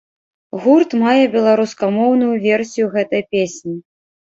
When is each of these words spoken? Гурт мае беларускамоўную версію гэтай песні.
Гурт 0.63 0.95
мае 1.01 1.25
беларускамоўную 1.35 2.33
версію 2.49 2.91
гэтай 2.99 3.23
песні. 3.37 3.79